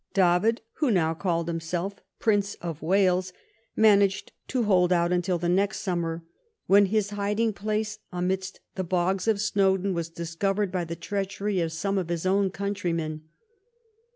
[0.15, 3.33] David, who now called himself Prince of Wales,
[3.75, 6.23] managed to hold out until the next summer,
[6.65, 11.71] when his hiding place amidst the bogs of Snowdon was discovered by the treachery of
[11.71, 13.25] some of his own countrymen.